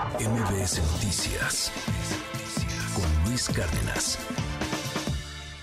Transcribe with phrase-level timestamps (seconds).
[0.00, 1.70] MBS Noticias
[2.94, 4.18] con Luis Cárdenas.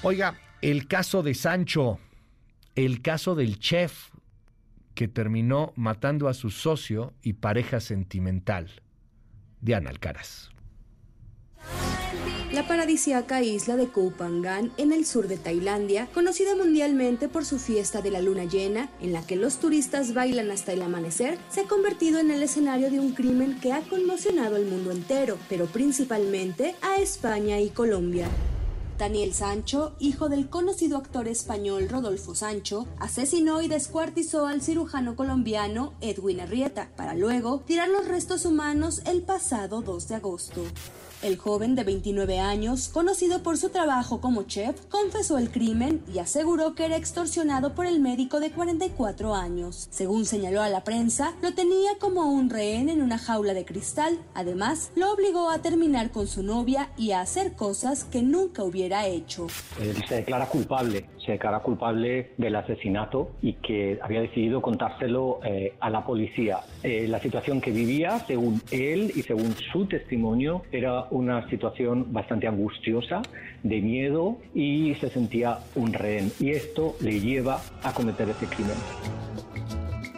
[0.03, 1.99] Oiga, el caso de Sancho,
[2.75, 4.11] el caso del chef
[4.93, 8.83] que terminó matando a su socio y pareja sentimental,
[9.61, 10.51] Diana Alcaraz.
[12.53, 17.59] La paradisíaca isla de Koh Phangan, en el sur de Tailandia, conocida mundialmente por su
[17.59, 21.61] fiesta de la luna llena, en la que los turistas bailan hasta el amanecer, se
[21.61, 25.65] ha convertido en el escenario de un crimen que ha conmocionado al mundo entero, pero
[25.65, 28.29] principalmente a España y Colombia.
[28.97, 35.93] Daniel Sancho, hijo del conocido actor español Rodolfo Sancho, asesinó y descuartizó al cirujano colombiano
[36.01, 40.63] Edwin Arrieta, para luego tirar los restos humanos el pasado 2 de agosto.
[41.23, 46.19] El joven de 29 años, conocido por su trabajo como chef, confesó el crimen y
[46.19, 49.87] aseguró que era extorsionado por el médico de 44 años.
[49.89, 54.19] Según señaló a la prensa, lo tenía como un rehén en una jaula de cristal.
[54.35, 58.86] Además, lo obligó a terminar con su novia y a hacer cosas que nunca hubiera
[60.07, 65.89] se declara culpable, se declara culpable del asesinato y que había decidido contárselo eh, a
[65.89, 66.59] la policía.
[66.83, 72.47] Eh, la situación que vivía, según él y según su testimonio, era una situación bastante
[72.47, 73.21] angustiosa,
[73.63, 76.31] de miedo y se sentía un rehén.
[76.39, 79.26] Y esto le lleva a cometer ese crimen.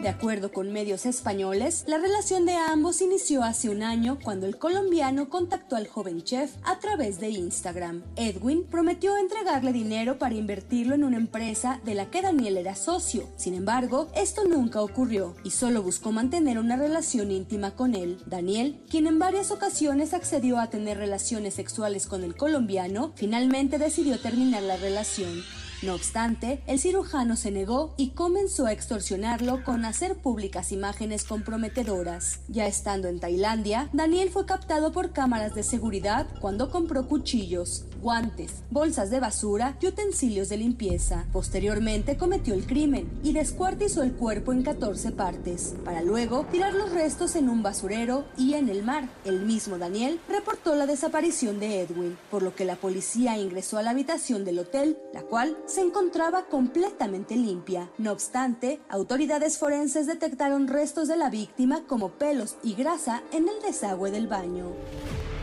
[0.02, 4.56] De acuerdo con medios españoles, la relación de ambos inició hace un año cuando el
[4.56, 8.02] colombiano contactó al joven chef a través de Instagram.
[8.16, 13.28] Edwin prometió entregarle dinero para invertirlo en una empresa de la que Daniel era socio.
[13.36, 18.22] Sin embargo, esto nunca ocurrió y solo buscó mantener una relación íntima con él.
[18.24, 24.18] Daniel, quien en varias ocasiones accedió a tener relaciones sexuales con el colombiano, finalmente decidió
[24.18, 25.42] terminar la relación.
[25.82, 32.40] No obstante, el cirujano se negó y comenzó a extorsionarlo con hacer públicas imágenes comprometedoras.
[32.48, 38.62] Ya estando en Tailandia, Daniel fue captado por cámaras de seguridad cuando compró cuchillos, guantes,
[38.70, 41.24] bolsas de basura y utensilios de limpieza.
[41.32, 46.92] Posteriormente cometió el crimen y descuartizó el cuerpo en 14 partes, para luego tirar los
[46.92, 49.08] restos en un basurero y en el mar.
[49.24, 53.82] El mismo Daniel reportó la desaparición de Edwin, por lo que la policía ingresó a
[53.82, 57.88] la habitación del hotel, la cual se encontraba completamente limpia.
[57.96, 63.62] No obstante, autoridades forenses detectaron restos de la víctima como pelos y grasa en el
[63.62, 64.66] desagüe del baño.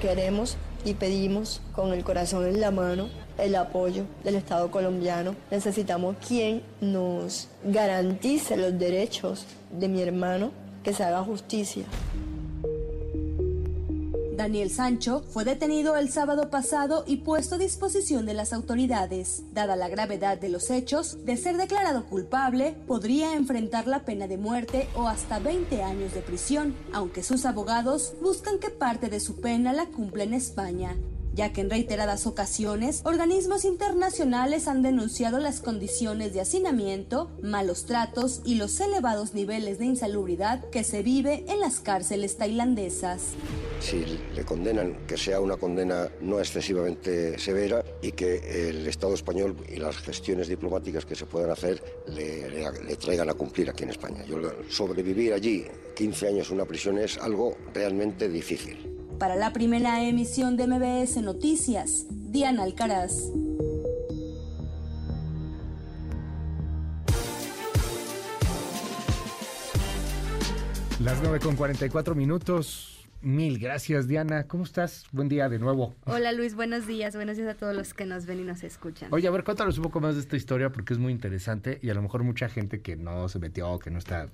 [0.01, 5.35] Queremos y pedimos con el corazón en la mano el apoyo del Estado colombiano.
[5.49, 10.51] Necesitamos quien nos garantice los derechos de mi hermano,
[10.83, 11.85] que se haga justicia.
[14.47, 19.43] Daniel Sancho fue detenido el sábado pasado y puesto a disposición de las autoridades.
[19.51, 24.37] Dada la gravedad de los hechos, de ser declarado culpable, podría enfrentar la pena de
[24.37, 29.41] muerte o hasta 20 años de prisión, aunque sus abogados buscan que parte de su
[29.41, 30.95] pena la cumpla en España
[31.33, 38.41] ya que en reiteradas ocasiones organismos internacionales han denunciado las condiciones de hacinamiento, malos tratos
[38.43, 43.35] y los elevados niveles de insalubridad que se vive en las cárceles tailandesas.
[43.79, 44.03] Si
[44.35, 49.77] le condenan, que sea una condena no excesivamente severa y que el Estado español y
[49.77, 53.91] las gestiones diplomáticas que se puedan hacer le, le, le traigan a cumplir aquí en
[53.91, 54.25] España.
[54.25, 54.37] Yo,
[54.69, 55.65] sobrevivir allí
[55.95, 58.97] 15 años en una prisión es algo realmente difícil.
[59.19, 63.31] Para la primera emisión de MBS Noticias, Diana Alcaraz.
[70.99, 72.96] Las 9 con 44 minutos.
[73.21, 74.47] Mil gracias, Diana.
[74.47, 75.05] ¿Cómo estás?
[75.11, 75.95] Buen día de nuevo.
[76.05, 76.55] Hola, Luis.
[76.55, 77.15] Buenos días.
[77.15, 79.11] Buenos días a todos los que nos ven y nos escuchan.
[79.11, 81.89] Oye, a ver, cuéntanos un poco más de esta historia porque es muy interesante y
[81.89, 84.29] a lo mejor mucha gente que no se metió, que no está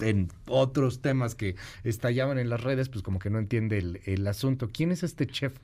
[0.00, 4.26] en otros temas que estallaban en las redes, pues como que no entiende el, el
[4.26, 4.70] asunto.
[4.72, 5.54] ¿Quién es este chef?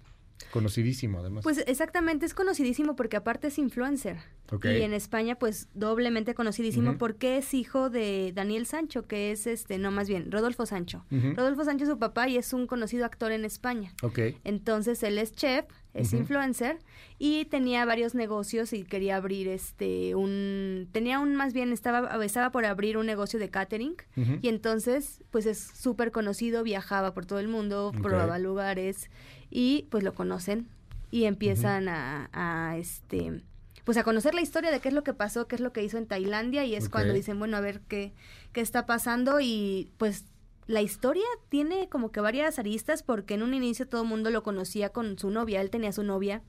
[0.52, 1.44] Conocidísimo, además.
[1.44, 4.18] Pues exactamente, es conocidísimo porque aparte es influencer.
[4.50, 4.78] Okay.
[4.78, 9.78] Y en España, pues doblemente conocidísimo porque es hijo de Daniel Sancho, que es este,
[9.78, 11.04] no más bien, Rodolfo Sancho.
[11.10, 13.94] Rodolfo Sancho es su papá y es un conocido actor en España.
[14.02, 14.18] Ok.
[14.42, 16.78] Entonces él es chef, es influencer
[17.18, 22.50] y tenía varios negocios y quería abrir este un tenía un más bien estaba estaba
[22.50, 23.96] por abrir un negocio de catering
[24.40, 29.10] y entonces pues es súper conocido, viajaba por todo el mundo, probaba lugares
[29.50, 30.68] y pues lo conocen
[31.10, 33.42] y empiezan a, a, este
[33.84, 35.82] pues a conocer la historia de qué es lo que pasó, qué es lo que
[35.82, 38.12] hizo en Tailandia y es cuando dicen, bueno, a ver qué
[38.52, 40.24] qué está pasando y pues
[40.70, 44.44] la historia tiene como que varias aristas porque en un inicio todo el mundo lo
[44.44, 46.42] conocía con su novia, él tenía su novia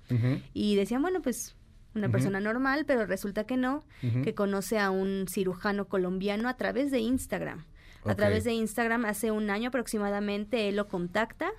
[0.54, 1.56] y decían, bueno, pues
[1.96, 3.84] una persona normal, pero resulta que no,
[4.24, 7.66] que conoce a un cirujano colombiano a través de Instagram.
[8.06, 11.52] A través de Instagram hace un año aproximadamente él lo contacta,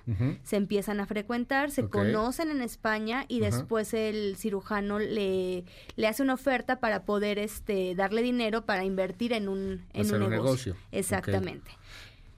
[0.43, 5.65] se empiezan a frecuentar, se conocen en España y después el cirujano le,
[5.97, 10.29] le hace una oferta para poder este darle dinero para invertir en un, en un
[10.29, 10.77] negocio.
[10.93, 11.71] Exactamente.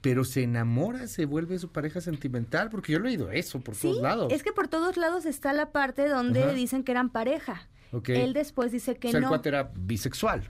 [0.00, 3.82] Pero se enamora, se vuelve su pareja sentimental, porque yo he leído eso por Sí,
[3.88, 4.32] todos lados.
[4.32, 6.52] es que por todos lados está la parte donde Ajá.
[6.52, 7.68] dicen que eran pareja.
[8.08, 9.28] Él después dice que o sea, el no.
[9.30, 10.48] cuate era bisexual.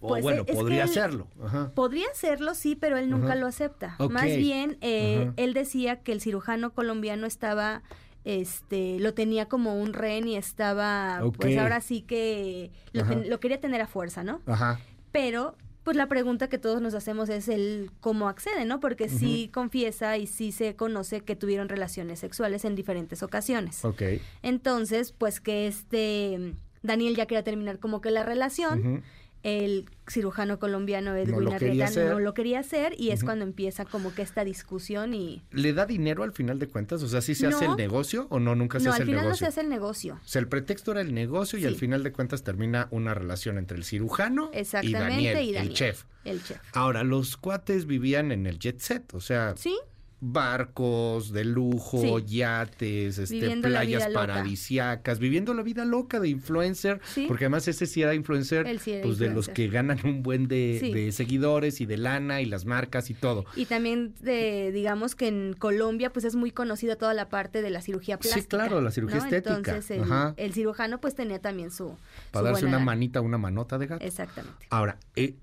[0.00, 1.28] O Pues, bueno, podría serlo.
[1.42, 1.70] Ajá.
[1.74, 3.34] Podría serlo, sí, pero él nunca Ajá.
[3.36, 3.94] lo acepta.
[3.98, 4.10] Ok.
[4.12, 7.82] Más bien, eh, él decía que el cirujano colombiano estaba,
[8.24, 13.40] este, lo tenía como un rehén y estaba, pues ahora sí que lo, ten- lo
[13.40, 14.42] quería tener a fuerza, ¿no?
[14.46, 14.80] Ajá.
[15.12, 15.56] Pero,
[15.88, 18.78] pues la pregunta que todos nos hacemos es el cómo accede, ¿no?
[18.78, 23.86] Porque sí confiesa y sí se conoce que tuvieron relaciones sexuales en diferentes ocasiones.
[23.86, 24.02] Ok.
[24.42, 26.52] Entonces, pues que este
[26.82, 29.02] Daniel ya quería terminar como que la relación.
[29.42, 31.48] El cirujano colombiano Edwin
[31.82, 32.10] hacer.
[32.10, 35.42] no lo quería hacer y es cuando empieza como que esta discusión y...
[35.52, 37.02] ¿Le da dinero al final de cuentas?
[37.02, 37.72] O sea, ¿sí se hace No.
[37.72, 38.54] el negocio o no?
[38.54, 39.44] Nunca se No, hace al el final no negocio.
[39.46, 40.14] se hace el negocio.
[40.24, 41.68] O sea, el pretexto era el negocio y Sí.
[41.68, 45.68] al final de cuentas termina una relación entre el cirujano y Exactamente, Daniel, y Daniel,
[45.68, 46.04] el chef.
[46.24, 46.58] El chef.
[46.72, 49.76] Ahora, los cuates vivían en el jet set, o sea, Sí,
[50.20, 52.36] barcos de lujo, Sí.
[52.38, 57.26] yates, este, Viviendo playas paradisiacas, viviendo la vida loca de influencer, Sí.
[57.28, 60.48] porque además ese sí era influencer, sí era pues de los que ganan un buen
[60.48, 60.92] de, Sí.
[60.92, 63.44] de seguidores y de lana y las marcas y todo.
[63.56, 67.70] y también de, digamos que en Colombia pues es muy conocida toda la parte de
[67.70, 68.56] la cirugía Sí, plástica.
[68.58, 69.24] claro, la cirugía ¿no?
[69.24, 69.56] estética.
[69.56, 70.34] Entonces el, Ajá.
[70.36, 71.94] el cirujano pues tenía también su...
[72.32, 74.04] Para su darse buena una manita, una manota de gato.
[74.04, 74.66] Exactamente.
[74.70, 75.34] Ahora, eh,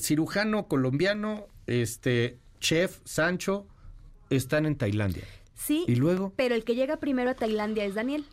[0.00, 3.66] cirujano colombiano, este, chef Sancho,
[4.36, 5.24] están en Tailandia.
[5.54, 8.24] Sí, Y luego, pero el que llega primero a Tailandia es Daniel.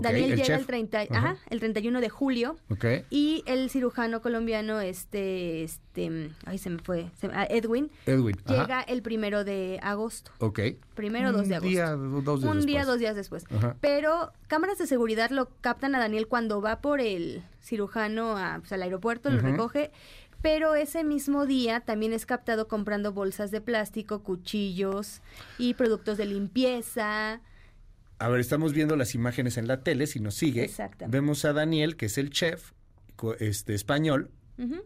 [0.00, 1.06] Daniel el llega el, 30, Ajá.
[1.10, 6.78] ajá, el 31 de julio ok, Y el cirujano colombiano, este, este, ay, se me
[6.78, 8.34] fue, se ah, Edwin, Edwin.
[8.46, 10.30] ajá, llega el primero de agosto.
[10.38, 10.60] Ok.
[10.94, 12.08] Primero o dos de Un día, agosto.
[12.08, 12.86] do- dos días Un día, después.
[12.86, 13.44] dos días después.
[13.82, 18.72] Pero cámaras de seguridad lo captan a Daniel cuando va por el cirujano a, pues,
[18.72, 19.90] al aeropuerto, lo recoge.
[20.42, 25.22] Pero ese mismo día también es captado comprando bolsas de plástico, cuchillos
[25.56, 27.40] y productos de limpieza.
[28.18, 30.64] A ver, estamos viendo las imágenes en la tele, si nos sigue.
[30.64, 31.16] Exactamente.
[31.16, 32.72] Vemos a Daniel, que es el chef
[33.38, 34.30] este español,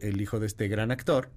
[0.01, 1.31] el hijo de este gran actor,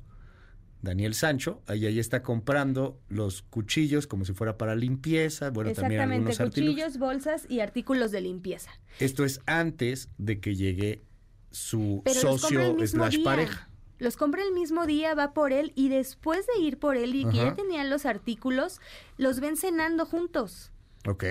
[0.81, 1.61] Daniel Sancho.
[1.65, 5.49] Ahí, ahí está comprando los cuchillos como si fuera para limpieza.
[5.49, 6.73] Bueno, también Exactamente, algunos artículos.
[6.75, 8.71] cuchillos, bolsas y artículos de limpieza.
[8.99, 11.03] Esto es antes de que llegue
[11.51, 13.23] su Pero socio slash día.
[13.23, 13.68] pareja.
[13.99, 17.25] Los compra el mismo día, va por él y después de ir por él y
[17.25, 18.79] que ya tenían los artículos,
[19.17, 20.71] los ven cenando juntos
[21.07, 21.23] Ok.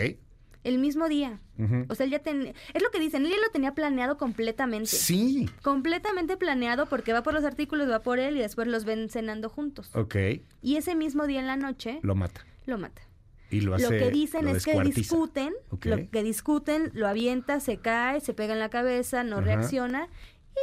[0.65, 1.41] el mismo día.
[1.89, 2.55] O sea, él ya ten...
[2.75, 4.87] es lo que dicen, él ya lo tenía planeado completamente.
[4.91, 5.49] Sí.
[5.63, 9.49] Completamente planeado porque va por los artículos, va por él y después los ven cenando
[9.49, 9.91] juntos.
[9.95, 10.15] Ok.
[10.63, 12.45] Y ese mismo día en la noche Lo mata.
[12.67, 13.03] lo mata.
[13.51, 13.85] Y lo hace.
[13.85, 15.87] Lo que dicen lo es que discuten, Ok.
[15.87, 20.09] lo que discuten, lo avienta, se cae, se pega en la cabeza, no reacciona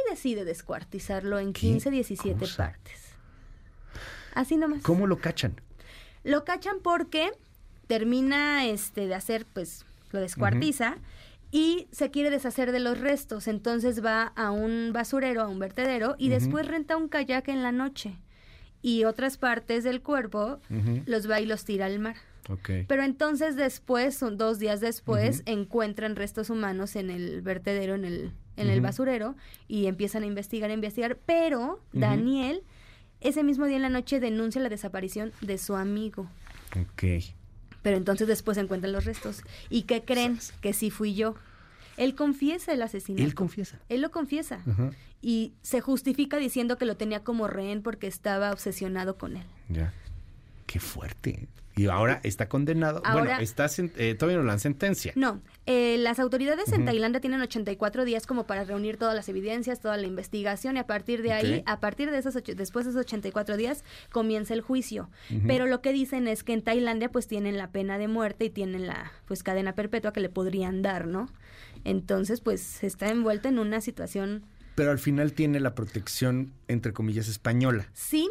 [0.06, 2.56] y decide descuartizarlo en ¿Qué 15, 17 cosa?
[2.56, 3.00] partes.
[4.34, 4.82] Así nomás.
[4.82, 5.60] ¿Cómo lo cachan?
[6.24, 7.30] Lo cachan porque
[7.86, 10.96] termina este de hacer, pues, lo descuartiza
[11.50, 13.48] y se quiere deshacer de los restos.
[13.48, 17.72] Entonces va a un basurero, a un vertedero, y después renta un kayak en la
[17.72, 18.16] noche.
[18.82, 20.60] Y otras partes del cuerpo
[21.06, 22.16] los va y los tira al mar.
[22.48, 22.70] Ok.
[22.86, 28.32] Pero entonces después, son dos días después, encuentran restos humanos en el vertedero, en el,
[28.56, 29.34] en el basurero,
[29.68, 31.18] y empiezan a investigar, a investigar.
[31.26, 32.62] Pero Daniel,
[33.20, 36.28] ese mismo día en la noche, denuncia la desaparición de su amigo.
[36.80, 37.24] Ok.
[37.82, 39.42] Pero entonces después encuentran los restos.
[39.70, 40.38] ¿Y qué creen?
[40.60, 41.34] Que sí fui yo.
[41.96, 43.24] Él confiesa el asesinato.
[43.24, 43.78] Él confiesa.
[43.88, 44.60] Él lo confiesa.
[44.66, 44.90] Ajá.
[45.22, 49.46] Y se justifica diciendo que lo tenía como rehén porque estaba obsesionado con él.
[49.68, 49.92] Ya.
[50.66, 51.48] Qué fuerte.
[51.78, 53.02] Y ahora está condenado.
[53.04, 53.66] Ahora- bueno, está
[53.98, 55.12] eh, todavía no la sentencia.
[55.14, 56.86] No, eh, las autoridades en.
[56.86, 60.86] Tailandia tienen 84 días como para reunir todas las evidencias, toda la investigación y a
[60.86, 64.62] partir de ahí, a partir de esos ocho- después de esos 84 días comienza el
[64.62, 65.10] juicio.
[65.46, 68.50] Pero lo que dicen es que en Tailandia pues tienen la pena de muerte y
[68.50, 71.28] tienen la pues cadena perpetua que le podrían dar, ¿no?
[71.84, 74.44] Entonces pues está envuelto en una situación
[74.76, 77.86] Pero al final tiene la protección, entre comillas, española.
[77.92, 78.30] sí,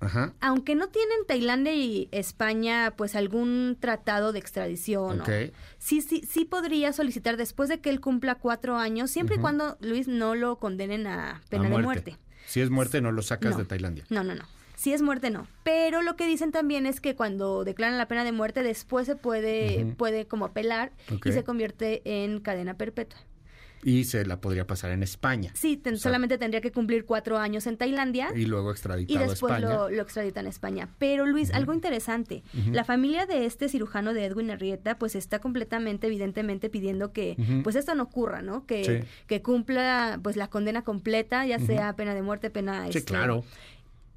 [0.00, 0.34] Ajá.
[0.40, 5.28] aunque no tienen Tailandia y España pues algún tratado de extradición, Ok.
[5.28, 9.38] o- sí, sí, sí podría solicitar después de que él cumpla cuatro años, siempre y
[9.38, 12.16] cuando Luis no lo condenen a pena A de muerte.
[12.46, 13.58] Si es muerte, no lo sacas No.
[13.58, 14.04] de Tailandia.
[14.10, 14.44] No, no, no.
[14.76, 15.46] Si es muerte, no.
[15.62, 19.16] Pero lo que dicen también es que cuando declaran la pena de muerte, después se
[19.16, 20.92] puede, puede como apelar
[21.24, 23.18] y se convierte en cadena perpetua.
[23.84, 25.50] Y se la podría pasar en España.
[25.54, 28.28] Sí, ten- O sea, solamente tendría que cumplir cuatro años en Tailandia.
[28.34, 29.74] Y luego y extraditado a después España.
[29.74, 30.88] lo, lo extraditan a España.
[30.98, 36.06] Pero Luis, algo interesante, la familia de este cirujano de Edwin Arrieta pues está completamente,
[36.06, 38.64] evidentemente pidiendo que pues esto no ocurra, ¿no?
[38.66, 39.08] Que, Sí.
[39.26, 42.84] que cumpla pues la condena completa, ya sea pena de muerte, pena...
[42.90, 43.44] Sí, este, claro.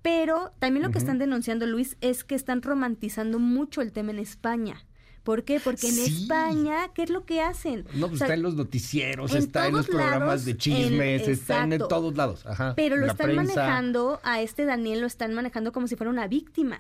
[0.02, 4.20] Pero también lo que están denunciando, Luis, es que están romantizando mucho el tema en
[4.20, 4.78] España.
[5.28, 5.60] ¿Por qué?
[5.60, 6.22] Porque en Sí.
[6.24, 7.84] España, ¿qué es lo que hacen?
[7.96, 10.52] No, pues O sea, está en los noticieros, en está en los programas lados, de
[10.52, 12.46] en- chismes, están en todos lados.
[12.46, 12.74] Ajá.
[12.78, 13.44] Pero lo están prensa.
[13.44, 16.80] manejando, a este Daniel lo están manejando como si fuera una víctima.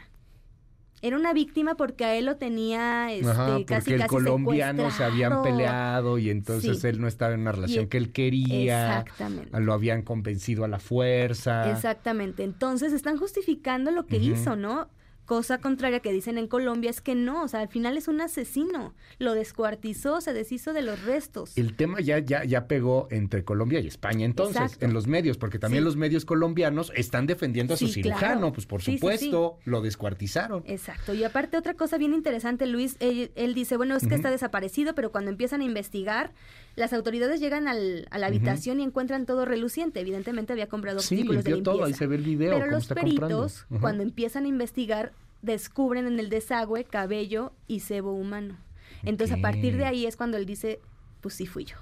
[1.01, 4.89] Era una víctima porque a él lo tenía este, Ajá, porque casi el casi colombiano
[4.91, 6.87] se habían peleado y entonces Sí.
[6.87, 9.01] él no estaba en una relación Y- que él quería.
[9.01, 9.59] Exactamente.
[9.59, 11.69] Lo habían convencido a la fuerza.
[11.69, 12.43] Exactamente.
[12.45, 14.87] Entonces están justificando lo que hizo, ¿no?
[15.27, 18.21] Cosa contraria que dicen en Colombia es que no, o sea, al final es un
[18.21, 18.93] asesino.
[19.19, 21.57] Lo descuartizó, se deshizo de los restos.
[21.57, 24.85] El tema ya, ya, ya pegó entre Colombia y España entonces, Exacto.
[24.85, 25.85] en los medios, porque también Sí.
[25.85, 28.53] los medios colombianos están defendiendo a su Sí, cirujano, claro.
[28.53, 30.63] pues por Sí, supuesto, lo descuartizaron.
[30.65, 31.13] Exacto.
[31.13, 34.95] Y aparte otra cosa bien interesante, Luis, él, él dice, bueno, es que está desaparecido,
[34.95, 36.31] pero cuando empiezan a investigar,
[36.77, 39.99] las autoridades llegan al- a la habitación y encuentran todo reluciente.
[39.99, 41.63] Evidentemente había comprado artículos de limpieza.
[41.63, 46.19] todo, ahí se ve el video, Pero los peritos, cuando empiezan a investigar, descubren en
[46.19, 48.57] el desagüe cabello y sebo humano.
[49.03, 50.79] Entonces, a partir de ahí es cuando él dice,
[51.21, 51.77] pues sí fui yo.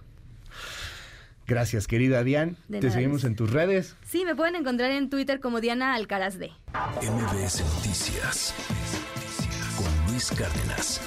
[1.47, 2.55] Gracias, querida Diane.
[2.67, 3.95] De Te nada, seguimos en tus redes.
[4.03, 6.51] Sí, me pueden encontrar en Twitter como Diana Alcaraz D.
[7.01, 8.53] MBS Noticias
[9.77, 11.01] con Luis Cárdenas.